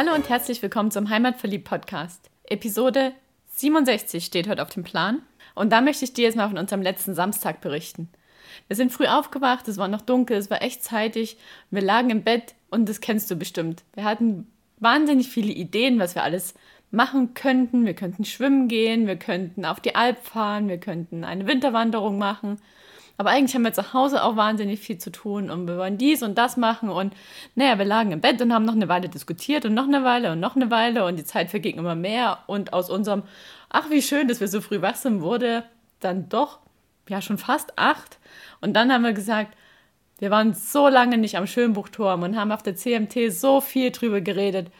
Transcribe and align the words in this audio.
Hallo 0.00 0.14
und 0.14 0.28
herzlich 0.28 0.62
willkommen 0.62 0.92
zum 0.92 1.10
Heimatverliebt 1.10 1.64
Podcast. 1.64 2.30
Episode 2.44 3.14
67 3.56 4.24
steht 4.24 4.48
heute 4.48 4.62
auf 4.62 4.68
dem 4.68 4.84
Plan. 4.84 5.22
Und 5.56 5.72
da 5.72 5.80
möchte 5.80 6.04
ich 6.04 6.12
dir 6.12 6.22
jetzt 6.22 6.36
mal 6.36 6.46
von 6.46 6.56
unserem 6.56 6.82
letzten 6.82 7.16
Samstag 7.16 7.60
berichten. 7.60 8.08
Wir 8.68 8.76
sind 8.76 8.92
früh 8.92 9.08
aufgewacht, 9.08 9.66
es 9.66 9.76
war 9.76 9.88
noch 9.88 10.02
dunkel, 10.02 10.36
es 10.36 10.50
war 10.50 10.62
echt 10.62 10.84
zeitig. 10.84 11.36
Wir 11.72 11.82
lagen 11.82 12.10
im 12.10 12.22
Bett 12.22 12.54
und 12.70 12.88
das 12.88 13.00
kennst 13.00 13.28
du 13.28 13.34
bestimmt. 13.34 13.82
Wir 13.94 14.04
hatten 14.04 14.46
wahnsinnig 14.78 15.26
viele 15.26 15.52
Ideen, 15.52 15.98
was 15.98 16.14
wir 16.14 16.22
alles 16.22 16.54
machen 16.92 17.34
könnten. 17.34 17.84
Wir 17.84 17.94
könnten 17.94 18.24
schwimmen 18.24 18.68
gehen, 18.68 19.08
wir 19.08 19.16
könnten 19.16 19.64
auf 19.64 19.80
die 19.80 19.96
Alp 19.96 20.24
fahren, 20.24 20.68
wir 20.68 20.78
könnten 20.78 21.24
eine 21.24 21.48
Winterwanderung 21.48 22.18
machen. 22.18 22.60
Aber 23.18 23.30
eigentlich 23.30 23.54
haben 23.56 23.64
wir 23.64 23.72
zu 23.72 23.92
Hause 23.92 24.22
auch 24.22 24.36
wahnsinnig 24.36 24.78
viel 24.78 24.96
zu 24.98 25.10
tun 25.10 25.50
und 25.50 25.66
wir 25.66 25.76
wollen 25.76 25.98
dies 25.98 26.22
und 26.22 26.38
das 26.38 26.56
machen. 26.56 26.88
Und 26.88 27.12
naja, 27.56 27.76
wir 27.76 27.84
lagen 27.84 28.12
im 28.12 28.20
Bett 28.20 28.40
und 28.40 28.54
haben 28.54 28.64
noch 28.64 28.76
eine 28.76 28.88
Weile 28.88 29.08
diskutiert 29.08 29.64
und 29.64 29.74
noch 29.74 29.88
eine 29.88 30.04
Weile 30.04 30.30
und 30.32 30.40
noch 30.40 30.54
eine 30.54 30.70
Weile 30.70 31.04
und 31.04 31.16
die 31.16 31.24
Zeit 31.24 31.50
verging 31.50 31.78
immer 31.78 31.96
mehr. 31.96 32.38
Und 32.46 32.72
aus 32.72 32.88
unserem, 32.88 33.24
ach 33.70 33.90
wie 33.90 34.02
schön, 34.02 34.28
dass 34.28 34.40
wir 34.40 34.46
so 34.46 34.60
früh 34.60 34.80
wach 34.82 34.94
sind, 34.94 35.20
wurde 35.20 35.64
dann 35.98 36.28
doch 36.28 36.60
ja 37.08 37.20
schon 37.20 37.38
fast 37.38 37.76
acht. 37.76 38.18
Und 38.60 38.74
dann 38.74 38.92
haben 38.92 39.02
wir 39.02 39.14
gesagt, 39.14 39.56
wir 40.20 40.30
waren 40.30 40.54
so 40.54 40.86
lange 40.88 41.18
nicht 41.18 41.36
am 41.36 41.48
Schönbuchturm 41.48 42.22
und 42.22 42.36
haben 42.36 42.52
auf 42.52 42.62
der 42.62 42.76
CMT 42.76 43.32
so 43.32 43.60
viel 43.60 43.90
drüber 43.90 44.20
geredet. 44.20 44.70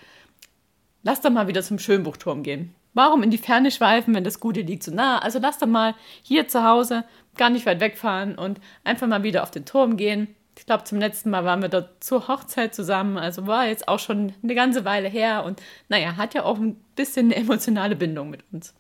Lass 1.02 1.20
doch 1.20 1.30
mal 1.30 1.48
wieder 1.48 1.62
zum 1.62 1.80
Schönbuchturm 1.80 2.44
gehen. 2.44 2.72
Warum 2.98 3.22
in 3.22 3.30
die 3.30 3.38
Ferne 3.38 3.70
schweifen, 3.70 4.12
wenn 4.12 4.24
das 4.24 4.40
Gute 4.40 4.62
liegt 4.62 4.82
so 4.82 4.92
nah? 4.92 5.20
Also 5.20 5.38
lass 5.38 5.58
doch 5.58 5.68
mal 5.68 5.94
hier 6.24 6.48
zu 6.48 6.64
Hause 6.64 7.04
gar 7.36 7.48
nicht 7.48 7.64
weit 7.64 7.78
wegfahren 7.78 8.34
und 8.34 8.58
einfach 8.82 9.06
mal 9.06 9.22
wieder 9.22 9.44
auf 9.44 9.52
den 9.52 9.64
Turm 9.64 9.96
gehen. 9.96 10.34
Ich 10.58 10.66
glaube, 10.66 10.82
zum 10.82 10.98
letzten 10.98 11.30
Mal 11.30 11.44
waren 11.44 11.62
wir 11.62 11.68
dort 11.68 12.02
zur 12.02 12.26
Hochzeit 12.26 12.74
zusammen, 12.74 13.16
also 13.16 13.46
war 13.46 13.68
jetzt 13.68 13.86
auch 13.86 14.00
schon 14.00 14.32
eine 14.42 14.56
ganze 14.56 14.84
Weile 14.84 15.08
her 15.08 15.44
und 15.44 15.62
naja, 15.88 16.16
hat 16.16 16.34
ja 16.34 16.42
auch 16.42 16.58
ein 16.58 16.74
bisschen 16.96 17.26
eine 17.26 17.36
emotionale 17.36 17.94
Bindung 17.94 18.30
mit 18.30 18.42
uns. 18.50 18.74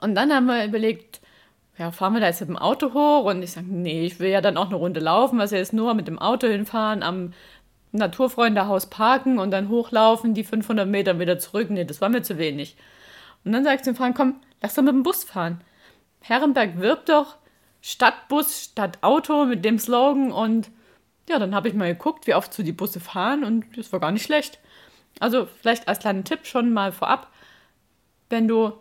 Und 0.00 0.16
dann 0.16 0.32
haben 0.32 0.46
wir 0.46 0.64
überlegt, 0.64 1.20
ja, 1.78 1.92
fahren 1.92 2.14
wir 2.14 2.20
da 2.20 2.26
jetzt 2.26 2.40
mit 2.40 2.48
dem 2.48 2.58
Auto 2.58 2.92
hoch? 2.92 3.24
Und 3.26 3.40
ich 3.44 3.52
sage, 3.52 3.68
nee, 3.70 4.04
ich 4.04 4.18
will 4.18 4.30
ja 4.30 4.40
dann 4.40 4.56
auch 4.56 4.66
eine 4.66 4.74
Runde 4.74 4.98
laufen, 4.98 5.38
was 5.38 5.52
ja 5.52 5.58
jetzt 5.58 5.72
nur 5.72 5.94
mit 5.94 6.08
dem 6.08 6.18
Auto 6.18 6.48
hinfahren, 6.48 7.04
am 7.04 7.34
Naturfreundehaus 7.92 8.86
parken 8.86 9.38
und 9.38 9.50
dann 9.50 9.68
hochlaufen, 9.68 10.34
die 10.34 10.44
500 10.44 10.88
Meter 10.88 11.18
wieder 11.18 11.38
zurück. 11.38 11.70
Nee, 11.70 11.84
das 11.84 12.00
war 12.00 12.08
mir 12.08 12.22
zu 12.22 12.38
wenig. 12.38 12.76
Und 13.44 13.52
dann 13.52 13.64
sage 13.64 13.76
ich 13.76 13.82
zum 13.82 13.96
Fahren, 13.96 14.14
komm, 14.14 14.40
lass 14.60 14.74
doch 14.74 14.82
mit 14.82 14.92
dem 14.92 15.02
Bus 15.02 15.24
fahren. 15.24 15.60
Herrenberg 16.20 16.78
wirbt 16.78 17.08
doch 17.08 17.36
Stadtbus 17.80 18.64
statt 18.64 18.98
Auto 19.00 19.46
mit 19.46 19.64
dem 19.64 19.78
Slogan 19.78 20.32
und 20.32 20.70
ja, 21.28 21.38
dann 21.38 21.54
habe 21.54 21.68
ich 21.68 21.74
mal 21.74 21.92
geguckt, 21.92 22.26
wie 22.26 22.34
oft 22.34 22.52
so 22.52 22.62
die 22.62 22.72
Busse 22.72 23.00
fahren 23.00 23.44
und 23.44 23.64
das 23.76 23.92
war 23.92 24.00
gar 24.00 24.12
nicht 24.12 24.24
schlecht. 24.24 24.58
Also 25.18 25.46
vielleicht 25.46 25.88
als 25.88 26.00
kleinen 26.00 26.24
Tipp 26.24 26.46
schon 26.46 26.72
mal 26.72 26.92
vorab, 26.92 27.30
wenn 28.28 28.48
du 28.48 28.72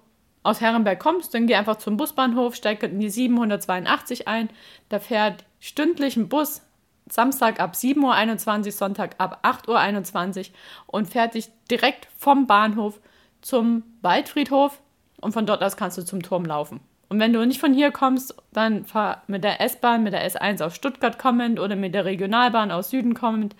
aus 0.44 0.62
Herrenberg 0.62 1.00
kommst, 1.00 1.34
dann 1.34 1.48
geh 1.48 1.56
einfach 1.56 1.78
zum 1.78 1.98
Busbahnhof, 1.98 2.56
steig 2.56 2.84
in 2.84 3.00
die 3.00 3.10
782 3.10 4.28
ein. 4.28 4.50
Da 4.90 5.00
fährt 5.00 5.46
stündlich 5.60 6.16
ein 6.18 6.30
Bus 6.30 6.62
Samstag 7.10 7.60
ab 7.60 7.74
7.21 7.74 8.66
Uhr, 8.66 8.72
Sonntag 8.72 9.16
ab 9.18 9.40
8.21 9.44 10.38
Uhr 10.40 10.54
und 10.88 11.08
fährt 11.08 11.34
dich 11.34 11.50
direkt 11.70 12.08
vom 12.18 12.48
Bahnhof 12.48 13.00
zum 13.42 13.84
Waldfriedhof 14.02 14.80
und 15.22 15.34
von 15.34 15.46
dort 15.46 15.64
aus 15.64 15.78
kannst 15.78 15.98
du 15.98 16.04
zum 16.04 16.22
Turm 16.22 16.46
laufen. 16.46 16.80
Und 17.10 17.20
wenn 17.20 17.34
du 17.34 17.46
nicht 17.46 17.60
von 17.60 17.74
hier 17.74 17.92
kommst, 17.92 18.36
dann 18.54 18.86
fahr 18.86 19.24
mit 19.28 19.44
der 19.44 19.62
S-Bahn, 19.62 20.04
mit 20.04 20.14
der 20.14 20.30
S1 20.30 20.64
aus 20.64 20.76
Stuttgart 20.76 21.18
kommend 21.18 21.60
oder 21.60 21.76
mit 21.76 21.96
der 21.96 22.06
Regionalbahn 22.06 22.72
aus 22.72 22.92
Süden 22.92 23.16
kommend, 23.16 23.56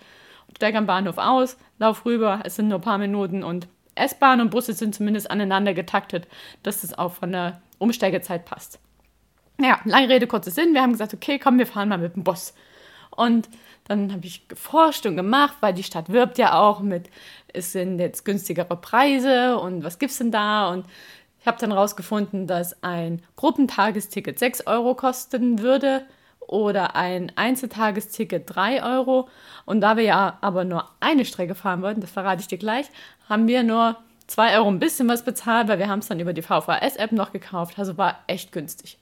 steig 0.56 0.76
am 0.76 0.86
Bahnhof 0.86 1.18
aus, 1.18 1.56
lauf 1.78 2.04
rüber, 2.04 2.40
es 2.44 2.56
sind 2.56 2.68
nur 2.68 2.78
ein 2.78 2.82
paar 2.82 2.98
Minuten 2.98 3.42
und 3.42 3.66
S-Bahn 3.96 4.40
und 4.40 4.50
Busse 4.50 4.72
sind 4.72 4.94
zumindest 4.94 5.30
aneinander 5.30 5.74
getaktet, 5.74 6.28
dass 6.62 6.84
es 6.84 6.96
auch 6.96 7.12
von 7.12 7.32
der 7.32 7.60
Umsteigezeit 7.78 8.44
passt. 8.44 8.78
Ja, 9.60 9.80
lange 9.84 10.08
Rede, 10.08 10.26
kurzer 10.26 10.50
Sinn. 10.50 10.72
Wir 10.72 10.80
haben 10.80 10.92
gesagt, 10.92 11.12
okay, 11.12 11.38
komm, 11.38 11.58
wir 11.58 11.66
fahren 11.66 11.88
mal 11.88 11.98
mit 11.98 12.16
dem 12.16 12.24
Bus. 12.24 12.54
Und 13.10 13.48
dann 13.84 14.12
habe 14.12 14.26
ich 14.26 14.46
geforscht 14.48 15.04
und 15.06 15.16
gemacht, 15.16 15.56
weil 15.60 15.74
die 15.74 15.82
Stadt 15.82 16.10
wirbt 16.10 16.38
ja 16.38 16.58
auch 16.58 16.80
mit, 16.80 17.10
es 17.52 17.72
sind 17.72 17.98
jetzt 17.98 18.24
günstigere 18.24 18.76
Preise 18.76 19.58
und 19.58 19.82
was 19.82 19.98
gibt 19.98 20.12
es 20.12 20.18
denn 20.18 20.30
da? 20.30 20.70
Und 20.70 20.86
ich 21.40 21.46
habe 21.46 21.58
dann 21.58 21.72
herausgefunden, 21.72 22.46
dass 22.46 22.82
ein 22.82 23.22
Gruppentagesticket 23.36 24.38
6 24.38 24.66
Euro 24.66 24.94
kosten 24.94 25.58
würde 25.58 26.04
oder 26.38 26.96
ein 26.96 27.32
Einzeltagesticket 27.36 28.44
3 28.46 28.84
Euro. 28.84 29.28
Und 29.64 29.80
da 29.80 29.96
wir 29.96 30.04
ja 30.04 30.38
aber 30.40 30.64
nur 30.64 30.88
eine 31.00 31.24
Strecke 31.24 31.54
fahren 31.54 31.82
wollten, 31.82 32.00
das 32.00 32.10
verrate 32.10 32.42
ich 32.42 32.48
dir 32.48 32.58
gleich, 32.58 32.86
haben 33.28 33.48
wir 33.48 33.62
nur 33.62 33.96
2 34.26 34.58
Euro 34.58 34.68
ein 34.68 34.78
bisschen 34.78 35.08
was 35.08 35.24
bezahlt, 35.24 35.68
weil 35.68 35.78
wir 35.78 35.88
haben 35.88 36.00
es 36.00 36.08
dann 36.08 36.20
über 36.20 36.32
die 36.32 36.42
VVS-App 36.42 37.12
noch 37.12 37.32
gekauft. 37.32 37.78
Also 37.78 37.96
war 37.98 38.20
echt 38.26 38.52
günstig. 38.52 38.98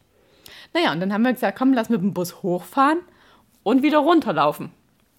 Naja, 0.73 0.93
und 0.93 1.01
dann 1.01 1.13
haben 1.13 1.23
wir 1.23 1.33
gesagt, 1.33 1.59
komm, 1.59 1.73
lass 1.75 1.89
mit 1.89 2.01
dem 2.01 2.15
Bus 2.15 2.43
hochfahren 2.43 3.01
und 3.69 3.83
wieder 3.83 3.99
runterlaufen. 3.99 4.71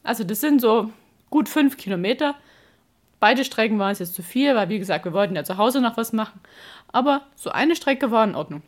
Also 0.04 0.24
das 0.24 0.42
sind 0.42 0.60
so 0.60 0.92
gut 1.30 1.48
fünf 1.48 1.78
Kilometer. 1.78 2.34
Beide 3.20 3.46
Strecken 3.46 3.78
waren 3.78 3.92
es 3.92 4.00
jetzt 4.00 4.16
zu 4.16 4.24
viel, 4.24 4.56
weil 4.56 4.70
wie 4.70 4.80
gesagt, 4.80 5.06
wir 5.06 5.14
wollten 5.14 5.36
ja 5.36 5.44
zu 5.44 5.58
Hause 5.58 5.82
noch 5.82 5.98
was 5.98 6.14
machen. 6.14 6.40
Aber 6.88 7.22
so 7.36 7.52
eine 7.52 7.76
Strecke 7.76 8.10
war 8.10 8.24
in 8.24 8.34
Ordnung. 8.34 8.64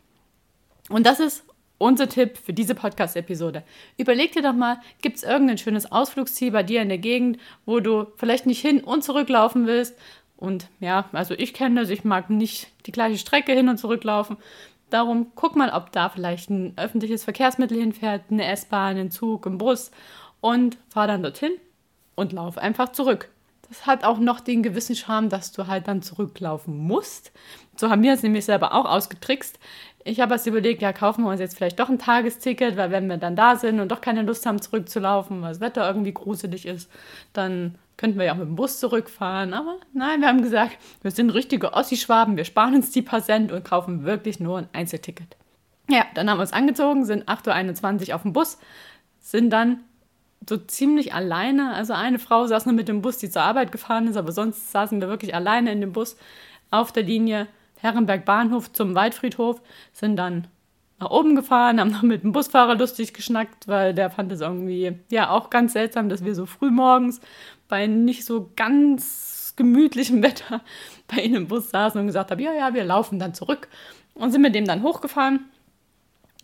Und 0.88 1.04
das 1.04 1.18
ist 1.18 1.44
unser 1.78 2.08
Tipp 2.08 2.38
für 2.38 2.52
diese 2.52 2.76
Podcast-Episode. 2.76 3.64
Überleg 3.96 4.30
dir 4.30 4.42
doch 4.42 4.52
mal, 4.52 4.78
gibt 5.00 5.16
es 5.16 5.24
irgendein 5.24 5.58
schönes 5.58 5.90
Ausflugsziel 5.90 6.52
bei 6.52 6.62
dir 6.62 6.80
in 6.80 6.88
der 6.88 6.98
Gegend, 6.98 7.38
wo 7.66 7.80
du 7.80 8.06
vielleicht 8.14 8.46
nicht 8.46 8.60
hin 8.60 8.84
und 8.84 9.02
zurück 9.02 9.28
laufen 9.28 9.66
willst? 9.66 9.98
Und 10.36 10.68
ja, 10.78 11.06
also 11.10 11.34
ich 11.34 11.54
kenne 11.54 11.80
das, 11.80 11.90
ich 11.90 12.04
mag 12.04 12.30
nicht 12.30 12.68
die 12.86 12.92
gleiche 12.92 13.18
Strecke 13.18 13.50
hin 13.50 13.68
und 13.68 13.78
zurück 13.78 14.04
laufen. 14.04 14.36
Darum 14.92 15.32
guck 15.34 15.56
mal, 15.56 15.70
ob 15.70 15.90
da 15.92 16.10
vielleicht 16.10 16.50
ein 16.50 16.74
öffentliches 16.76 17.24
Verkehrsmittel 17.24 17.78
hinfährt, 17.78 18.24
eine 18.30 18.44
S-Bahn, 18.46 18.98
ein 18.98 19.10
Zug, 19.10 19.46
ein 19.46 19.56
Bus 19.56 19.90
und 20.42 20.76
fahr 20.90 21.06
dann 21.06 21.22
dorthin 21.22 21.52
und 22.14 22.32
lauf 22.32 22.58
einfach 22.58 22.92
zurück. 22.92 23.30
Das 23.70 23.86
hat 23.86 24.04
auch 24.04 24.18
noch 24.18 24.40
den 24.40 24.62
gewissen 24.62 24.94
Charme, 24.94 25.30
dass 25.30 25.52
du 25.52 25.66
halt 25.66 25.88
dann 25.88 26.02
zurücklaufen 26.02 26.76
musst. 26.76 27.32
So 27.74 27.88
haben 27.88 28.02
wir 28.02 28.12
es 28.12 28.22
nämlich 28.22 28.44
selber 28.44 28.74
auch 28.74 28.84
ausgetrickst. 28.84 29.58
Ich 30.04 30.20
habe 30.20 30.34
erst 30.34 30.46
überlegt, 30.46 30.82
ja, 30.82 30.92
kaufen 30.92 31.24
wir 31.24 31.30
uns 31.30 31.40
jetzt 31.40 31.56
vielleicht 31.56 31.80
doch 31.80 31.88
ein 31.88 31.98
Tagesticket, 31.98 32.76
weil 32.76 32.90
wenn 32.90 33.06
wir 33.06 33.16
dann 33.16 33.34
da 33.34 33.56
sind 33.56 33.80
und 33.80 33.90
doch 33.90 34.02
keine 34.02 34.20
Lust 34.20 34.44
haben, 34.44 34.60
zurückzulaufen, 34.60 35.40
weil 35.40 35.52
das 35.52 35.60
Wetter 35.60 35.86
irgendwie 35.86 36.12
gruselig 36.12 36.66
ist, 36.66 36.90
dann 37.32 37.78
könnten 37.96 38.18
wir 38.18 38.26
ja 38.26 38.32
auch 38.32 38.38
mit 38.38 38.48
dem 38.48 38.56
Bus 38.56 38.80
zurückfahren. 38.80 39.54
Aber 39.54 39.76
nein, 39.92 40.20
wir 40.20 40.28
haben 40.28 40.42
gesagt, 40.42 40.78
wir 41.02 41.10
sind 41.10 41.30
richtige 41.30 41.72
Ossi-Schwaben, 41.72 42.36
wir 42.36 42.44
sparen 42.44 42.74
uns 42.74 42.90
die 42.90 43.02
paar 43.02 43.22
Cent 43.22 43.52
und 43.52 43.64
kaufen 43.64 44.04
wirklich 44.04 44.40
nur 44.40 44.58
ein 44.58 44.68
Einzelticket. 44.72 45.36
Ja, 45.88 46.06
dann 46.14 46.30
haben 46.30 46.38
wir 46.38 46.42
uns 46.42 46.52
angezogen, 46.52 47.04
sind 47.04 47.28
8.21 47.28 48.08
Uhr 48.08 48.14
auf 48.14 48.22
dem 48.22 48.32
Bus, 48.32 48.58
sind 49.20 49.50
dann 49.50 49.80
so 50.48 50.56
ziemlich 50.56 51.14
alleine. 51.14 51.74
Also 51.74 51.92
eine 51.92 52.18
Frau 52.18 52.46
saß 52.46 52.66
nur 52.66 52.74
mit 52.74 52.88
dem 52.88 53.02
Bus, 53.02 53.18
die 53.18 53.30
zur 53.30 53.42
Arbeit 53.42 53.72
gefahren 53.72 54.08
ist, 54.08 54.16
aber 54.16 54.32
sonst 54.32 54.72
saßen 54.72 55.00
wir 55.00 55.08
wirklich 55.08 55.34
alleine 55.34 55.72
in 55.72 55.80
dem 55.80 55.92
Bus 55.92 56.16
auf 56.70 56.92
der 56.92 57.02
Linie 57.02 57.46
Herrenberg 57.76 58.24
Bahnhof 58.24 58.72
zum 58.72 58.94
Waldfriedhof, 58.94 59.60
sind 59.92 60.16
dann 60.16 60.46
nach 61.00 61.10
oben 61.10 61.34
gefahren, 61.34 61.80
haben 61.80 61.90
noch 61.90 62.02
mit 62.02 62.22
dem 62.22 62.32
Busfahrer 62.32 62.76
lustig 62.76 63.12
geschnackt, 63.12 63.66
weil 63.66 63.92
der 63.92 64.08
fand 64.10 64.30
es 64.30 64.40
irgendwie 64.40 64.96
ja 65.10 65.30
auch 65.30 65.50
ganz 65.50 65.72
seltsam, 65.72 66.08
dass 66.08 66.24
wir 66.24 66.34
so 66.34 66.46
früh 66.46 66.70
morgens 66.70 67.20
bei 67.72 67.86
nicht 67.86 68.26
so 68.26 68.50
ganz 68.54 69.54
gemütlichem 69.56 70.22
Wetter 70.22 70.60
bei 71.08 71.22
ihnen 71.22 71.36
im 71.36 71.48
Bus 71.48 71.70
saßen 71.70 71.98
und 71.98 72.06
gesagt 72.06 72.30
haben, 72.30 72.38
ja, 72.38 72.52
ja, 72.52 72.74
wir 72.74 72.84
laufen 72.84 73.18
dann 73.18 73.32
zurück 73.32 73.68
und 74.12 74.30
sind 74.30 74.42
mit 74.42 74.54
dem 74.54 74.66
dann 74.66 74.82
hochgefahren 74.82 75.46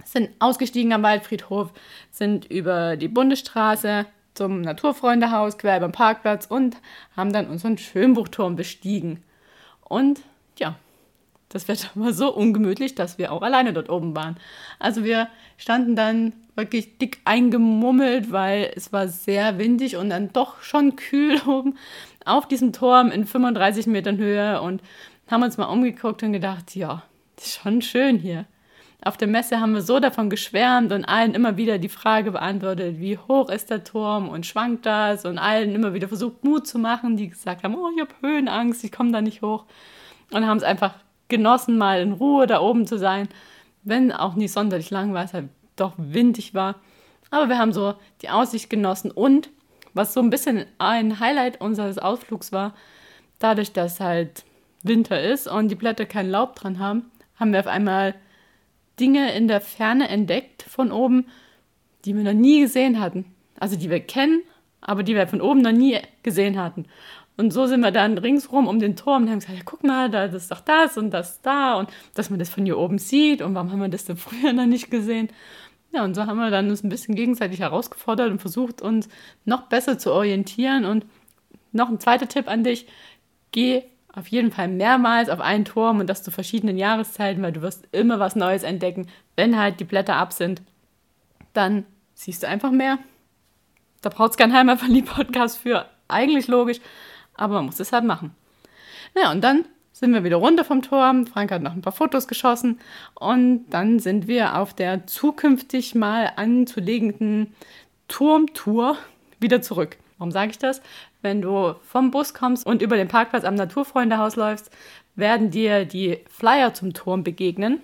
sind 0.04 0.30
ausgestiegen 0.38 0.94
am 0.94 1.02
Waldfriedhof, 1.02 1.70
sind 2.10 2.46
über 2.46 2.96
die 2.96 3.08
Bundesstraße 3.08 4.06
zum 4.32 4.62
Naturfreundehaus 4.62 5.58
quer 5.58 5.80
beim 5.80 5.92
Parkplatz 5.92 6.46
und 6.46 6.78
haben 7.14 7.32
dann 7.32 7.48
unseren 7.48 7.76
Schönbuchturm 7.76 8.56
bestiegen. 8.56 9.22
Und 9.82 10.22
ja, 10.58 10.76
das 11.48 11.68
Wetter 11.68 11.88
war 11.94 12.12
so 12.12 12.34
ungemütlich, 12.34 12.94
dass 12.94 13.18
wir 13.18 13.32
auch 13.32 13.42
alleine 13.42 13.72
dort 13.72 13.88
oben 13.88 14.14
waren. 14.14 14.36
Also 14.78 15.04
wir 15.04 15.28
standen 15.56 15.96
dann 15.96 16.32
wirklich 16.54 16.98
dick 16.98 17.20
eingemummelt, 17.24 18.32
weil 18.32 18.72
es 18.74 18.92
war 18.92 19.08
sehr 19.08 19.58
windig 19.58 19.96
und 19.96 20.10
dann 20.10 20.32
doch 20.32 20.62
schon 20.62 20.96
kühl 20.96 21.40
oben 21.46 21.78
auf 22.24 22.46
diesem 22.46 22.72
Turm 22.72 23.10
in 23.10 23.24
35 23.24 23.86
Metern 23.86 24.18
Höhe 24.18 24.60
und 24.60 24.82
haben 25.30 25.42
uns 25.42 25.56
mal 25.56 25.66
umgeguckt 25.66 26.22
und 26.22 26.32
gedacht, 26.32 26.74
ja, 26.74 27.02
ist 27.36 27.60
schon 27.62 27.80
schön 27.82 28.18
hier. 28.18 28.44
Auf 29.00 29.16
der 29.16 29.28
Messe 29.28 29.60
haben 29.60 29.74
wir 29.74 29.82
so 29.82 30.00
davon 30.00 30.28
geschwärmt 30.28 30.92
und 30.92 31.04
allen 31.04 31.34
immer 31.34 31.56
wieder 31.56 31.78
die 31.78 31.88
Frage 31.88 32.32
beantwortet, 32.32 32.98
wie 32.98 33.16
hoch 33.16 33.48
ist 33.48 33.70
der 33.70 33.84
Turm 33.84 34.28
und 34.28 34.44
schwankt 34.44 34.86
das 34.86 35.24
und 35.24 35.38
allen 35.38 35.74
immer 35.74 35.94
wieder 35.94 36.08
versucht, 36.08 36.42
Mut 36.42 36.66
zu 36.66 36.80
machen, 36.80 37.16
die 37.16 37.28
gesagt 37.28 37.62
haben, 37.62 37.76
oh, 37.76 37.88
ich 37.94 38.00
habe 38.00 38.14
Höhenangst, 38.20 38.82
ich 38.82 38.90
komme 38.90 39.12
da 39.12 39.20
nicht 39.20 39.40
hoch. 39.40 39.66
Und 40.32 40.46
haben 40.46 40.58
es 40.58 40.64
einfach 40.64 40.94
genossen, 41.28 41.78
mal 41.78 42.00
in 42.00 42.12
Ruhe 42.12 42.46
da 42.46 42.60
oben 42.60 42.86
zu 42.86 42.98
sein, 42.98 43.28
wenn 43.82 44.12
auch 44.12 44.34
nicht 44.34 44.52
sonderlich 44.52 44.90
lang, 44.90 45.14
weil 45.14 45.24
es 45.24 45.34
halt 45.34 45.48
doch 45.76 45.94
windig 45.96 46.54
war. 46.54 46.76
Aber 47.30 47.48
wir 47.48 47.58
haben 47.58 47.72
so 47.72 47.94
die 48.22 48.30
Aussicht 48.30 48.70
genossen 48.70 49.10
und 49.10 49.50
was 49.94 50.14
so 50.14 50.20
ein 50.20 50.30
bisschen 50.30 50.64
ein 50.78 51.20
Highlight 51.20 51.60
unseres 51.60 51.98
Ausflugs 51.98 52.52
war, 52.52 52.74
dadurch, 53.38 53.72
dass 53.72 54.00
halt 54.00 54.44
Winter 54.82 55.20
ist 55.20 55.48
und 55.48 55.68
die 55.68 55.74
Blätter 55.74 56.06
kein 56.06 56.30
Laub 56.30 56.54
dran 56.54 56.78
haben, 56.78 57.10
haben 57.36 57.52
wir 57.52 57.60
auf 57.60 57.66
einmal 57.66 58.14
Dinge 58.98 59.32
in 59.32 59.48
der 59.48 59.60
Ferne 59.60 60.08
entdeckt 60.08 60.62
von 60.62 60.92
oben, 60.92 61.26
die 62.04 62.14
wir 62.16 62.22
noch 62.22 62.32
nie 62.32 62.60
gesehen 62.60 63.00
hatten. 63.00 63.24
Also 63.58 63.76
die 63.76 63.90
wir 63.90 64.00
kennen, 64.00 64.42
aber 64.80 65.02
die 65.02 65.14
wir 65.14 65.26
von 65.26 65.40
oben 65.40 65.62
noch 65.62 65.72
nie 65.72 65.98
gesehen 66.22 66.58
hatten. 66.60 66.86
Und 67.38 67.52
so 67.52 67.66
sind 67.66 67.80
wir 67.80 67.92
dann 67.92 68.18
ringsrum 68.18 68.66
um 68.66 68.80
den 68.80 68.96
Turm 68.96 69.22
und 69.22 69.30
haben 69.30 69.38
gesagt, 69.38 69.56
ja, 69.56 69.64
guck 69.64 69.84
mal, 69.84 70.10
da 70.10 70.24
ist 70.24 70.50
doch 70.50 70.60
das 70.60 70.98
und 70.98 71.10
das 71.12 71.40
da 71.40 71.74
und 71.74 71.88
dass 72.14 72.30
man 72.30 72.40
das 72.40 72.50
von 72.50 72.64
hier 72.64 72.76
oben 72.76 72.98
sieht 72.98 73.42
und 73.42 73.54
warum 73.54 73.70
haben 73.70 73.80
wir 73.80 73.88
das 73.88 74.04
denn 74.04 74.16
früher 74.18 74.52
noch 74.52 74.66
nicht 74.66 74.90
gesehen? 74.90 75.28
Ja, 75.92 76.04
und 76.04 76.14
so 76.14 76.26
haben 76.26 76.36
wir 76.36 76.50
dann 76.50 76.68
uns 76.68 76.82
ein 76.82 76.88
bisschen 76.88 77.14
gegenseitig 77.14 77.60
herausgefordert 77.60 78.30
und 78.30 78.40
versucht, 78.40 78.82
uns 78.82 79.08
noch 79.44 79.62
besser 79.68 79.98
zu 79.98 80.12
orientieren. 80.12 80.84
Und 80.84 81.06
noch 81.72 81.88
ein 81.88 82.00
zweiter 82.00 82.28
Tipp 82.28 82.48
an 82.48 82.64
dich, 82.64 82.86
geh 83.52 83.84
auf 84.12 84.26
jeden 84.28 84.50
Fall 84.50 84.68
mehrmals 84.68 85.28
auf 85.30 85.40
einen 85.40 85.64
Turm 85.64 86.00
und 86.00 86.08
das 86.08 86.22
zu 86.24 86.30
verschiedenen 86.30 86.76
Jahreszeiten, 86.76 87.42
weil 87.42 87.52
du 87.52 87.62
wirst 87.62 87.86
immer 87.92 88.18
was 88.18 88.36
Neues 88.36 88.64
entdecken. 88.64 89.06
Wenn 89.36 89.56
halt 89.56 89.80
die 89.80 89.84
Blätter 89.84 90.16
ab 90.16 90.32
sind, 90.32 90.60
dann 91.52 91.86
siehst 92.14 92.42
du 92.42 92.48
einfach 92.48 92.72
mehr. 92.72 92.98
Da 94.02 94.10
braucht 94.10 94.32
es 94.32 94.36
keinen 94.36 94.52
Heimatverlieb-Podcast 94.52 95.58
für. 95.58 95.86
Eigentlich 96.08 96.48
logisch, 96.48 96.80
aber 97.38 97.54
man 97.54 97.66
muss 97.66 97.80
es 97.80 97.92
halt 97.92 98.04
machen. 98.04 98.34
Ja, 99.16 99.30
und 99.30 99.42
dann 99.42 99.64
sind 99.92 100.12
wir 100.12 100.22
wieder 100.22 100.36
runter 100.36 100.64
vom 100.64 100.82
Turm. 100.82 101.26
Frank 101.26 101.50
hat 101.50 101.62
noch 101.62 101.72
ein 101.72 101.82
paar 101.82 101.92
Fotos 101.92 102.28
geschossen 102.28 102.78
und 103.14 103.66
dann 103.70 103.98
sind 103.98 104.28
wir 104.28 104.56
auf 104.56 104.74
der 104.74 105.06
zukünftig 105.06 105.94
mal 105.94 106.32
anzulegenden 106.36 107.54
Turmtour 108.06 108.96
wieder 109.40 109.60
zurück. 109.60 109.96
Warum 110.18 110.30
sage 110.30 110.50
ich 110.50 110.58
das? 110.58 110.82
Wenn 111.22 111.42
du 111.42 111.74
vom 111.82 112.10
Bus 112.10 112.34
kommst 112.34 112.66
und 112.66 112.82
über 112.82 112.96
den 112.96 113.08
Parkplatz 113.08 113.44
am 113.44 113.54
Naturfreundehaus 113.54 114.36
läufst, 114.36 114.70
werden 115.16 115.50
dir 115.50 115.84
die 115.84 116.18
Flyer 116.28 116.74
zum 116.74 116.92
Turm 116.92 117.24
begegnen. 117.24 117.80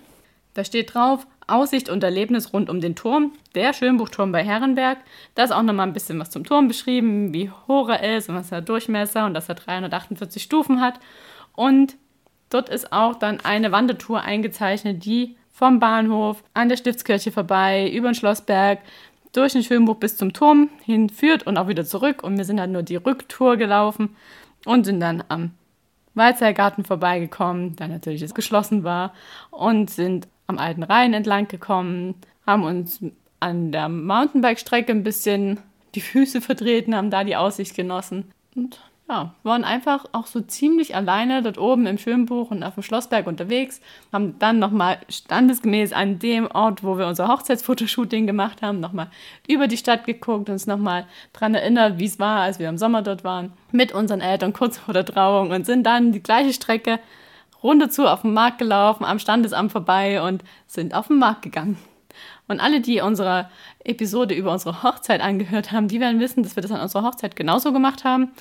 Da 0.54 0.64
steht 0.64 0.94
drauf, 0.94 1.26
Aussicht 1.46 1.88
und 1.88 2.02
Erlebnis 2.02 2.52
rund 2.52 2.70
um 2.70 2.80
den 2.80 2.94
Turm, 2.94 3.32
der 3.54 3.72
Schönbuchturm 3.72 4.32
bei 4.32 4.42
Herrenberg. 4.42 4.98
Da 5.34 5.44
ist 5.44 5.52
auch 5.52 5.62
nochmal 5.62 5.86
ein 5.86 5.92
bisschen 5.92 6.18
was 6.18 6.30
zum 6.30 6.44
Turm 6.44 6.68
beschrieben, 6.68 7.34
wie 7.34 7.50
hoch 7.68 7.88
er 7.88 8.16
ist 8.16 8.28
und 8.28 8.36
was 8.36 8.52
er 8.52 8.62
Durchmesser 8.62 9.26
und 9.26 9.34
dass 9.34 9.48
er 9.48 9.56
348 9.56 10.42
Stufen 10.42 10.80
hat. 10.80 11.00
Und 11.54 11.96
dort 12.50 12.68
ist 12.68 12.92
auch 12.92 13.16
dann 13.16 13.40
eine 13.40 13.72
Wandertour 13.72 14.22
eingezeichnet, 14.22 15.04
die 15.04 15.36
vom 15.50 15.80
Bahnhof 15.80 16.42
an 16.54 16.68
der 16.68 16.76
Stiftskirche 16.76 17.30
vorbei, 17.30 17.90
über 17.90 18.08
den 18.08 18.14
Schlossberg, 18.14 18.80
durch 19.32 19.52
den 19.52 19.62
Schönbuch 19.62 19.96
bis 19.96 20.16
zum 20.16 20.32
Turm 20.32 20.70
hinführt 20.84 21.46
und 21.46 21.58
auch 21.58 21.68
wieder 21.68 21.84
zurück. 21.84 22.22
Und 22.22 22.38
wir 22.38 22.44
sind 22.44 22.60
halt 22.60 22.70
nur 22.70 22.82
die 22.82 22.96
Rücktour 22.96 23.56
gelaufen 23.56 24.16
und 24.64 24.84
sind 24.84 25.00
dann 25.00 25.22
am 25.28 25.50
Waldseilgarten 26.14 26.84
vorbeigekommen, 26.84 27.76
der 27.76 27.88
natürlich 27.88 28.20
jetzt 28.20 28.36
geschlossen 28.36 28.84
war, 28.84 29.12
und 29.50 29.90
sind 29.90 30.28
am 30.46 30.58
Alten 30.58 30.82
Rhein 30.82 31.14
entlang 31.14 31.48
gekommen, 31.48 32.14
haben 32.46 32.64
uns 32.64 33.00
an 33.40 33.72
der 33.72 33.88
Mountainbike-Strecke 33.88 34.92
ein 34.92 35.02
bisschen 35.02 35.60
die 35.94 36.00
Füße 36.00 36.40
vertreten, 36.40 36.94
haben 36.94 37.10
da 37.10 37.24
die 37.24 37.36
Aussicht 37.36 37.74
genossen 37.74 38.30
und 38.54 38.80
ja, 39.08 39.34
waren 39.42 39.64
einfach 39.64 40.06
auch 40.12 40.26
so 40.26 40.40
ziemlich 40.40 40.96
alleine 40.96 41.42
dort 41.42 41.58
oben 41.58 41.86
im 41.86 41.98
Schönbuch 41.98 42.50
und 42.50 42.62
auf 42.62 42.74
dem 42.74 42.82
Schlossberg 42.82 43.26
unterwegs, 43.26 43.82
haben 44.12 44.38
dann 44.38 44.58
nochmal 44.58 44.96
standesgemäß 45.10 45.92
an 45.92 46.18
dem 46.18 46.46
Ort, 46.50 46.82
wo 46.82 46.96
wir 46.96 47.06
unser 47.06 47.28
Hochzeitsfotoshooting 47.28 48.26
gemacht 48.26 48.62
haben, 48.62 48.80
nochmal 48.80 49.08
über 49.46 49.66
die 49.68 49.76
Stadt 49.76 50.06
geguckt, 50.06 50.48
uns 50.48 50.66
nochmal 50.66 51.06
daran 51.34 51.54
erinnert, 51.54 51.98
wie 51.98 52.06
es 52.06 52.18
war, 52.18 52.40
als 52.40 52.58
wir 52.58 52.68
im 52.70 52.78
Sommer 52.78 53.02
dort 53.02 53.24
waren, 53.24 53.52
mit 53.72 53.92
unseren 53.92 54.22
Eltern 54.22 54.54
kurz 54.54 54.78
vor 54.78 54.94
der 54.94 55.04
Trauung 55.04 55.50
und 55.50 55.66
sind 55.66 55.84
dann 55.84 56.12
die 56.12 56.22
gleiche 56.22 56.54
Strecke 56.54 56.98
runter 57.64 57.90
zu 57.90 58.06
auf 58.06 58.22
den 58.22 58.34
Markt 58.34 58.58
gelaufen, 58.58 59.04
am 59.04 59.18
Standesamt 59.18 59.72
vorbei 59.72 60.22
und 60.22 60.44
sind 60.68 60.94
auf 60.94 61.08
den 61.08 61.18
Markt 61.18 61.42
gegangen. 61.42 61.78
Und 62.46 62.60
alle, 62.60 62.80
die 62.80 63.00
unsere 63.00 63.48
Episode 63.82 64.34
über 64.34 64.52
unsere 64.52 64.82
Hochzeit 64.82 65.20
angehört 65.20 65.72
haben, 65.72 65.88
die 65.88 65.98
werden 65.98 66.20
wissen, 66.20 66.42
dass 66.42 66.56
wir 66.56 66.62
das 66.62 66.70
an 66.70 66.80
unserer 66.80 67.02
Hochzeit 67.02 67.36
genauso 67.36 67.72
gemacht 67.72 68.04
haben. 68.04 68.32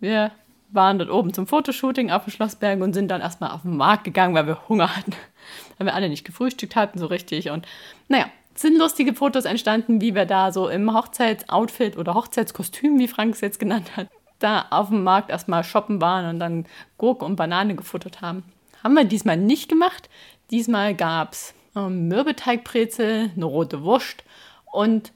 Wir 0.00 0.30
waren 0.70 0.98
dort 0.98 1.10
oben 1.10 1.34
zum 1.34 1.46
Fotoshooting 1.46 2.10
auf 2.10 2.24
dem 2.24 2.32
Schlossberg 2.32 2.80
und 2.80 2.92
sind 2.92 3.08
dann 3.08 3.20
erstmal 3.20 3.50
auf 3.50 3.62
den 3.62 3.76
Markt 3.76 4.04
gegangen, 4.04 4.34
weil 4.34 4.46
wir 4.46 4.68
Hunger 4.68 4.94
hatten. 4.96 5.12
Weil 5.78 5.86
wir 5.86 5.94
alle 5.94 6.08
nicht 6.08 6.24
gefrühstückt 6.24 6.74
hatten 6.74 6.98
so 6.98 7.06
richtig. 7.06 7.50
Und 7.50 7.66
naja, 8.08 8.26
sind 8.54 8.76
lustige 8.76 9.14
Fotos 9.14 9.44
entstanden, 9.44 10.00
wie 10.00 10.14
wir 10.14 10.26
da 10.26 10.50
so 10.52 10.68
im 10.68 10.92
Hochzeitsoutfit 10.92 11.96
oder 11.96 12.14
Hochzeitskostüm, 12.14 12.98
wie 12.98 13.06
Frank 13.06 13.34
es 13.34 13.40
jetzt 13.40 13.60
genannt 13.60 13.96
hat, 13.96 14.08
da 14.40 14.66
auf 14.70 14.88
dem 14.88 15.04
Markt 15.04 15.30
erstmal 15.30 15.62
shoppen 15.62 16.00
waren 16.00 16.28
und 16.28 16.40
dann 16.40 16.66
Gurke 16.98 17.24
und 17.24 17.36
Banane 17.36 17.76
gefuttert 17.76 18.20
haben. 18.20 18.42
Haben 18.82 18.94
wir 18.94 19.04
diesmal 19.04 19.36
nicht 19.36 19.68
gemacht. 19.68 20.08
Diesmal 20.50 20.94
gab 20.94 21.32
es 21.32 21.54
ähm, 21.76 22.08
Mürbeteigbrezel, 22.08 23.30
eine 23.34 23.44
rote 23.44 23.82
Wurst 23.82 24.24
und 24.72 25.12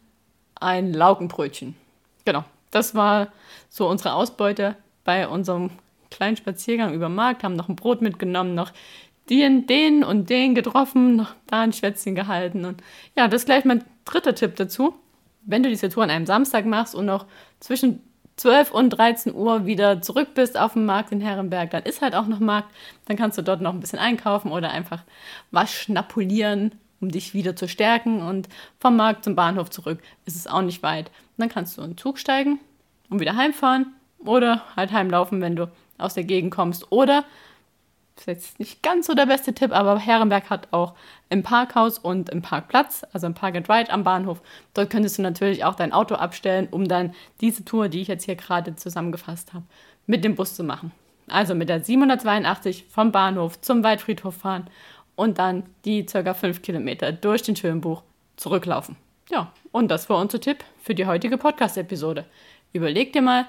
ein 0.54 0.92
Laugenbrötchen. 0.92 1.74
Genau, 2.24 2.44
das 2.70 2.94
war 2.94 3.32
so 3.68 3.88
unsere 3.88 4.14
Ausbeute 4.14 4.76
bei 5.04 5.26
unserem 5.26 5.70
kleinen 6.10 6.36
Spaziergang 6.36 6.94
über 6.94 7.08
den 7.08 7.14
Markt. 7.14 7.42
Haben 7.42 7.56
noch 7.56 7.68
ein 7.68 7.76
Brot 7.76 8.02
mitgenommen, 8.02 8.54
noch 8.54 8.72
den, 9.30 9.66
den 9.66 10.04
und 10.04 10.30
den 10.30 10.54
getroffen, 10.54 11.16
noch 11.16 11.34
da 11.46 11.62
ein 11.62 11.72
Schwätzchen 11.72 12.14
gehalten. 12.14 12.64
Und 12.64 12.82
ja, 13.16 13.28
das 13.28 13.42
ist 13.42 13.46
gleich 13.46 13.64
mein 13.64 13.84
dritter 14.04 14.34
Tipp 14.34 14.56
dazu. 14.56 14.94
Wenn 15.44 15.62
du 15.62 15.68
diese 15.68 15.88
Tour 15.88 16.04
an 16.04 16.10
einem 16.10 16.26
Samstag 16.26 16.66
machst 16.66 16.94
und 16.94 17.06
noch 17.06 17.26
zwischen 17.58 18.00
12 18.36 18.70
und 18.72 18.90
13 18.90 19.34
Uhr 19.34 19.66
wieder 19.66 20.00
zurück 20.00 20.34
bist 20.34 20.58
auf 20.58 20.72
dem 20.72 20.86
Markt 20.86 21.12
in 21.12 21.20
Herrenberg, 21.20 21.70
dann 21.70 21.82
ist 21.82 22.00
halt 22.00 22.14
auch 22.14 22.26
noch 22.26 22.40
Markt. 22.40 22.70
Dann 23.06 23.16
kannst 23.16 23.38
du 23.38 23.42
dort 23.42 23.60
noch 23.60 23.72
ein 23.72 23.80
bisschen 23.80 23.98
einkaufen 23.98 24.50
oder 24.50 24.70
einfach 24.70 25.02
was 25.50 25.72
schnapulieren, 25.72 26.74
um 27.00 27.10
dich 27.10 27.34
wieder 27.34 27.56
zu 27.56 27.68
stärken. 27.68 28.22
Und 28.22 28.48
vom 28.78 28.96
Markt 28.96 29.24
zum 29.24 29.36
Bahnhof 29.36 29.70
zurück 29.70 30.00
ist 30.24 30.36
es 30.36 30.46
auch 30.46 30.62
nicht 30.62 30.82
weit. 30.82 31.10
dann 31.36 31.48
kannst 31.48 31.76
du 31.76 31.82
in 31.82 31.90
den 31.90 31.98
Zug 31.98 32.18
steigen 32.18 32.58
und 33.10 33.20
wieder 33.20 33.36
heimfahren 33.36 33.94
oder 34.18 34.62
halt 34.76 34.92
heimlaufen, 34.92 35.40
wenn 35.40 35.56
du 35.56 35.70
aus 35.98 36.14
der 36.14 36.24
Gegend 36.24 36.52
kommst. 36.52 36.90
Oder 36.90 37.24
ist 38.16 38.26
jetzt 38.26 38.58
nicht 38.58 38.82
ganz 38.82 39.06
so 39.06 39.14
der 39.14 39.26
beste 39.26 39.54
Tipp, 39.54 39.72
aber 39.72 39.98
Herrenberg 39.98 40.50
hat 40.50 40.68
auch 40.70 40.94
im 41.28 41.42
Parkhaus 41.42 41.98
und 41.98 42.28
im 42.30 42.42
Parkplatz, 42.42 43.04
also 43.12 43.26
im 43.26 43.34
Park 43.34 43.56
and 43.56 43.68
Ride 43.68 43.90
am 43.90 44.04
Bahnhof. 44.04 44.40
Dort 44.74 44.90
könntest 44.90 45.18
du 45.18 45.22
natürlich 45.22 45.64
auch 45.64 45.74
dein 45.74 45.92
Auto 45.92 46.14
abstellen, 46.14 46.68
um 46.70 46.86
dann 46.86 47.14
diese 47.40 47.64
Tour, 47.64 47.88
die 47.88 48.00
ich 48.02 48.08
jetzt 48.08 48.24
hier 48.24 48.36
gerade 48.36 48.76
zusammengefasst 48.76 49.54
habe, 49.54 49.64
mit 50.06 50.24
dem 50.24 50.34
Bus 50.34 50.54
zu 50.54 50.64
machen. 50.64 50.92
Also 51.28 51.54
mit 51.54 51.68
der 51.68 51.80
782 51.80 52.86
vom 52.88 53.12
Bahnhof 53.12 53.60
zum 53.60 53.82
Waldfriedhof 53.82 54.36
fahren 54.36 54.68
und 55.16 55.38
dann 55.38 55.64
die 55.84 56.04
ca. 56.04 56.34
5 56.34 56.62
Kilometer 56.62 57.12
durch 57.12 57.42
den 57.42 57.56
Schönbuch 57.56 58.02
zurücklaufen. 58.36 58.96
Ja, 59.30 59.52
und 59.70 59.90
das 59.90 60.10
war 60.10 60.18
unser 60.18 60.40
Tipp 60.40 60.64
für 60.82 60.94
die 60.94 61.06
heutige 61.06 61.38
Podcast-Episode. 61.38 62.26
Überleg 62.72 63.12
dir 63.12 63.22
mal, 63.22 63.46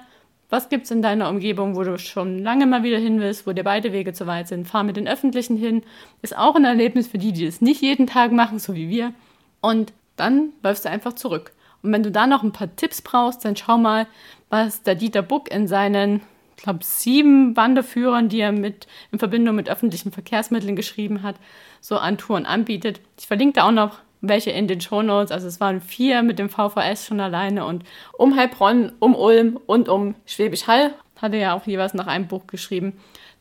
was 0.54 0.68
gibt 0.68 0.84
es 0.84 0.92
in 0.92 1.02
deiner 1.02 1.28
Umgebung, 1.28 1.74
wo 1.74 1.82
du 1.82 1.98
schon 1.98 2.38
lange 2.38 2.64
mal 2.66 2.84
wieder 2.84 2.98
hin 2.98 3.18
willst, 3.18 3.44
wo 3.44 3.52
dir 3.52 3.64
beide 3.64 3.92
Wege 3.92 4.12
zu 4.12 4.28
weit 4.28 4.46
sind? 4.46 4.68
Fahr 4.68 4.84
mit 4.84 4.96
den 4.96 5.08
Öffentlichen 5.08 5.56
hin. 5.56 5.82
Ist 6.22 6.38
auch 6.38 6.54
ein 6.54 6.64
Erlebnis 6.64 7.08
für 7.08 7.18
die, 7.18 7.32
die 7.32 7.44
es 7.44 7.60
nicht 7.60 7.82
jeden 7.82 8.06
Tag 8.06 8.30
machen, 8.30 8.60
so 8.60 8.76
wie 8.76 8.88
wir. 8.88 9.12
Und 9.60 9.92
dann 10.14 10.50
läufst 10.62 10.84
du 10.84 10.90
einfach 10.90 11.14
zurück. 11.14 11.50
Und 11.82 11.92
wenn 11.92 12.04
du 12.04 12.12
da 12.12 12.28
noch 12.28 12.44
ein 12.44 12.52
paar 12.52 12.74
Tipps 12.76 13.02
brauchst, 13.02 13.44
dann 13.44 13.56
schau 13.56 13.78
mal, 13.78 14.06
was 14.48 14.84
der 14.84 14.94
Dieter 14.94 15.22
Buck 15.22 15.50
in 15.50 15.66
seinen, 15.66 16.20
ich 16.56 16.62
glaube, 16.62 16.84
sieben 16.84 17.56
Wanderführern, 17.56 18.28
die 18.28 18.38
er 18.38 18.52
mit 18.52 18.86
in 19.10 19.18
Verbindung 19.18 19.56
mit 19.56 19.68
öffentlichen 19.68 20.12
Verkehrsmitteln 20.12 20.76
geschrieben 20.76 21.24
hat, 21.24 21.34
so 21.80 21.96
an 21.98 22.16
Touren 22.16 22.46
anbietet. 22.46 23.00
Ich 23.18 23.26
verlinke 23.26 23.54
da 23.54 23.66
auch 23.66 23.72
noch 23.72 23.98
welche 24.28 24.50
in 24.50 24.68
den 24.68 24.80
Shownotes. 24.80 25.30
Also 25.30 25.46
es 25.46 25.60
waren 25.60 25.80
vier 25.80 26.22
mit 26.22 26.38
dem 26.38 26.48
VVS 26.48 27.06
schon 27.06 27.20
alleine 27.20 27.64
und 27.64 27.84
um 28.12 28.36
Heilbronn, 28.36 28.92
um 28.98 29.14
Ulm 29.14 29.58
und 29.66 29.88
um 29.88 30.14
Schwäbisch 30.26 30.66
Hall 30.66 30.94
hatte 31.20 31.36
ja 31.36 31.54
auch 31.54 31.66
jeweils 31.66 31.94
noch 31.94 32.06
ein 32.06 32.28
Buch 32.28 32.46
geschrieben. 32.46 32.98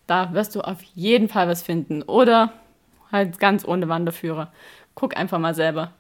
Da 0.08 0.34
wirst 0.34 0.56
du 0.56 0.62
auf 0.62 0.82
jeden 0.96 1.30
Fall 1.30 1.48
was 1.48 1.64
finden. 1.64 2.02
Oder 2.04 2.54
halt 3.12 3.40
ganz 3.40 3.66
ohne 3.66 3.90
Wanderführer. 3.90 4.52
Guck 4.96 5.18
einfach 5.18 5.40
mal 5.40 5.56
selber, 5.56 5.92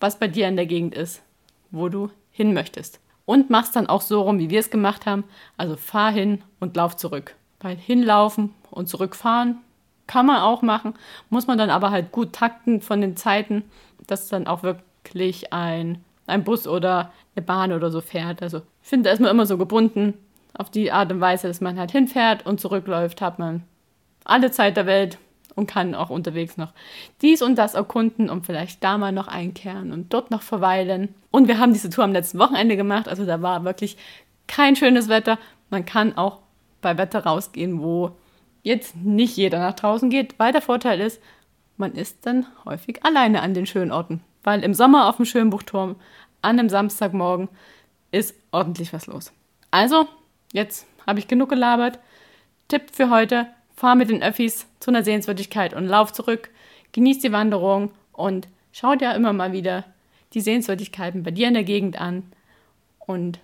was 0.00 0.18
bei 0.18 0.28
dir 0.28 0.48
in 0.48 0.56
der 0.56 0.66
Gegend 0.66 0.94
ist, 0.94 1.22
wo 1.70 1.88
du 1.88 2.10
hin 2.30 2.52
möchtest. 2.52 3.00
Und 3.24 3.50
mach's 3.50 3.72
dann 3.72 3.88
auch 3.88 4.02
so 4.02 4.22
rum, 4.22 4.38
wie 4.38 4.50
wir 4.50 4.60
es 4.60 4.70
gemacht 4.70 5.06
haben. 5.06 5.24
Also 5.56 5.76
fahr 5.76 6.12
hin 6.12 6.42
und 6.60 6.76
lauf 6.76 6.96
zurück. 6.96 7.34
Weil 7.60 7.76
hinlaufen 7.76 8.54
und 8.70 8.88
zurückfahren 8.88 9.58
kann 10.06 10.26
man 10.26 10.40
auch 10.40 10.62
machen, 10.62 10.94
muss 11.30 11.46
man 11.46 11.58
dann 11.58 11.70
aber 11.70 11.90
halt 11.90 12.12
gut 12.12 12.32
takten 12.32 12.80
von 12.80 13.00
den 13.00 13.16
Zeiten, 13.16 13.64
dass 14.06 14.28
dann 14.28 14.46
auch 14.46 14.62
wirklich 14.62 15.52
ein, 15.52 16.04
ein 16.26 16.44
Bus 16.44 16.66
oder 16.66 17.12
eine 17.34 17.44
Bahn 17.44 17.72
oder 17.72 17.90
so 17.90 18.00
fährt. 18.00 18.42
Also 18.42 18.58
ich 18.82 18.88
finde, 18.88 19.08
da 19.08 19.14
ist 19.14 19.20
man 19.20 19.30
immer 19.30 19.46
so 19.46 19.58
gebunden 19.58 20.14
auf 20.54 20.70
die 20.70 20.92
Art 20.92 21.12
und 21.12 21.20
Weise, 21.20 21.48
dass 21.48 21.60
man 21.60 21.78
halt 21.78 21.92
hinfährt 21.92 22.46
und 22.46 22.60
zurückläuft, 22.60 23.20
hat 23.20 23.38
man 23.38 23.62
alle 24.24 24.50
Zeit 24.50 24.76
der 24.76 24.86
Welt 24.86 25.18
und 25.54 25.66
kann 25.66 25.94
auch 25.94 26.10
unterwegs 26.10 26.56
noch 26.56 26.72
dies 27.22 27.42
und 27.42 27.56
das 27.56 27.74
erkunden 27.74 28.30
und 28.30 28.46
vielleicht 28.46 28.84
da 28.84 28.98
mal 28.98 29.12
noch 29.12 29.28
einkehren 29.28 29.92
und 29.92 30.12
dort 30.12 30.30
noch 30.30 30.42
verweilen. 30.42 31.14
Und 31.30 31.48
wir 31.48 31.58
haben 31.58 31.72
diese 31.72 31.90
Tour 31.90 32.04
am 32.04 32.12
letzten 32.12 32.38
Wochenende 32.38 32.76
gemacht, 32.76 33.08
also 33.08 33.24
da 33.24 33.42
war 33.42 33.64
wirklich 33.64 33.96
kein 34.46 34.76
schönes 34.76 35.08
Wetter. 35.08 35.38
Man 35.70 35.84
kann 35.84 36.16
auch 36.16 36.40
bei 36.80 36.98
Wetter 36.98 37.24
rausgehen, 37.24 37.82
wo 37.82 38.12
jetzt 38.62 38.96
nicht 38.96 39.36
jeder 39.36 39.58
nach 39.58 39.74
draußen 39.74 40.10
geht, 40.10 40.38
weil 40.38 40.52
der 40.52 40.62
Vorteil 40.62 41.00
ist, 41.00 41.20
man 41.76 41.92
ist 41.92 42.24
dann 42.26 42.46
häufig 42.64 43.04
alleine 43.04 43.42
an 43.42 43.54
den 43.54 43.66
schönen 43.66 43.92
Orten. 43.92 44.22
Weil 44.42 44.62
im 44.62 44.74
Sommer 44.74 45.08
auf 45.08 45.16
dem 45.16 45.24
Schönbuchturm 45.24 45.96
an 46.42 46.58
einem 46.58 46.68
Samstagmorgen 46.68 47.48
ist 48.12 48.34
ordentlich 48.52 48.92
was 48.92 49.06
los. 49.06 49.32
Also, 49.70 50.06
jetzt 50.52 50.86
habe 51.06 51.18
ich 51.18 51.28
genug 51.28 51.50
gelabert. 51.50 51.98
Tipp 52.68 52.90
für 52.92 53.10
heute: 53.10 53.48
fahr 53.74 53.94
mit 53.94 54.08
den 54.08 54.22
Öffis 54.22 54.66
zu 54.80 54.90
einer 54.90 55.02
Sehenswürdigkeit 55.02 55.74
und 55.74 55.86
lauf 55.86 56.12
zurück. 56.12 56.50
Genieß 56.92 57.18
die 57.18 57.32
Wanderung 57.32 57.90
und 58.12 58.48
schau 58.72 58.94
dir 58.94 59.14
immer 59.14 59.32
mal 59.32 59.52
wieder 59.52 59.84
die 60.32 60.40
Sehenswürdigkeiten 60.40 61.22
bei 61.22 61.30
dir 61.30 61.48
in 61.48 61.54
der 61.54 61.64
Gegend 61.64 62.00
an. 62.00 62.24
Und 62.98 63.40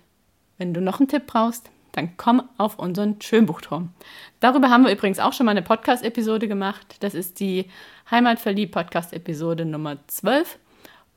wenn 0.57 0.73
du 0.73 0.81
noch 0.81 0.99
einen 0.99 1.09
Tipp 1.09 1.23
brauchst, 1.27 1.69
dann 1.93 2.17
komm 2.17 2.43
auf 2.57 2.77
unseren 2.77 3.21
Schönbuchturm. 3.21 3.89
Darüber 4.39 4.69
haben 4.69 4.83
wir 4.83 4.91
übrigens 4.91 5.19
auch 5.19 5.31
schon 5.31 5.45
mal 5.45 5.51
eine 5.51 5.61
Podcast-Episode 5.61 6.47
gemacht. 6.47 6.97
Das 6.99 7.13
ist 7.13 7.39
die 7.39 7.69
Heimatverlieb-Podcast-Episode 8.11 9.63
Nummer 9.63 9.97
12. 10.07 10.59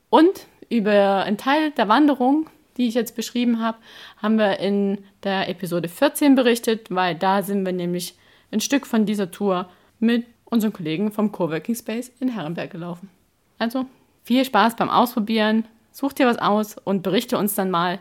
Und 0.09 0.47
über 0.69 1.23
einen 1.23 1.37
Teil 1.37 1.71
der 1.71 1.87
Wanderung, 1.87 2.49
die 2.77 2.87
ich 2.87 2.93
jetzt 2.93 3.15
beschrieben 3.15 3.59
habe, 3.59 3.79
haben 4.21 4.37
wir 4.37 4.59
in 4.59 5.03
der 5.23 5.49
Episode 5.49 5.89
14 5.89 6.35
berichtet, 6.35 6.87
weil 6.89 7.15
da 7.15 7.41
sind 7.41 7.65
wir 7.65 7.73
nämlich 7.73 8.15
ein 8.51 8.61
Stück 8.61 8.85
von 8.85 9.05
dieser 9.05 9.31
Tour 9.31 9.67
mit 9.99 10.25
unseren 10.45 10.73
Kollegen 10.73 11.11
vom 11.11 11.31
Coworking 11.31 11.75
Space 11.75 12.11
in 12.19 12.29
Herrenberg 12.29 12.71
gelaufen. 12.71 13.09
Also 13.57 13.87
viel 14.23 14.45
Spaß 14.45 14.75
beim 14.75 14.89
Ausprobieren, 14.89 15.65
such 15.91 16.13
dir 16.13 16.27
was 16.27 16.37
aus 16.37 16.75
und 16.77 17.01
berichte 17.01 17.37
uns 17.37 17.55
dann 17.55 17.71
mal, 17.71 17.99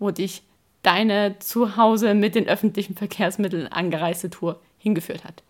wo 0.00 0.10
dich 0.10 0.42
deine 0.86 1.38
zu 1.40 1.76
Hause 1.76 2.14
mit 2.14 2.36
den 2.36 2.46
öffentlichen 2.46 2.94
Verkehrsmitteln 2.94 3.66
angereiste 3.66 4.30
Tour 4.30 4.60
hingeführt 4.78 5.24
hat. 5.24 5.42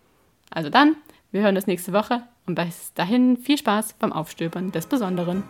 Also 0.49 0.69
dann, 0.69 0.95
wir 1.31 1.41
hören 1.41 1.55
uns 1.55 1.67
nächste 1.67 1.93
Woche 1.93 2.23
und 2.47 2.55
bis 2.55 2.93
dahin 2.95 3.37
viel 3.37 3.57
Spaß 3.57 3.93
beim 3.99 4.11
Aufstöbern 4.11 4.71
des 4.71 4.87
Besonderen. 4.87 5.43